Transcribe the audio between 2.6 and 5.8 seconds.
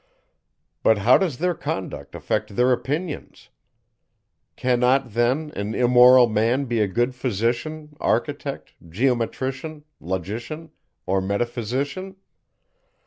opinions? Cannot then an